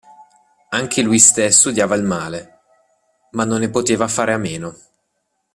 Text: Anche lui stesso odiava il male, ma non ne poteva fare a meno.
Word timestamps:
Anche 0.71 1.03
lui 1.03 1.19
stesso 1.19 1.69
odiava 1.69 1.93
il 1.93 2.01
male, 2.01 2.61
ma 3.33 3.45
non 3.45 3.59
ne 3.59 3.69
poteva 3.69 4.07
fare 4.07 4.33
a 4.33 4.37
meno. 4.37 4.75